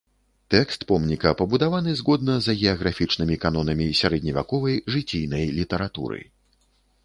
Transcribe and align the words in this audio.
Тэкст 0.51 0.85
помніка 0.91 1.33
пабудаваны 1.41 1.91
згодна 1.99 2.33
з 2.47 2.55
агіяграфічнымі 2.55 3.35
канонамі 3.45 3.87
сярэдневяковай 4.03 4.75
жыційнай 4.97 5.43
літаратуры. 5.63 6.19